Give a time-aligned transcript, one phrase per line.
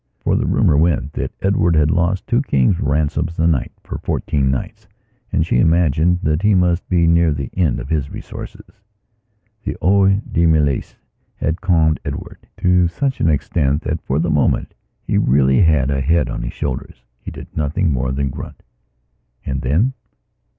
[0.17, 4.49] For the rumour went that Edward had lost two kings' ransoms a night for fourteen
[4.49, 4.87] nights
[5.31, 8.65] and she imagined that he must be near the end of his resources.
[9.63, 10.95] The Eau de Mélisse
[11.35, 16.01] had calmed Edward to such an extent that, for the moment, he really had a
[16.01, 17.03] head on his shoulders.
[17.19, 18.63] He did nothing more than grunt:
[19.45, 19.93] "And then?"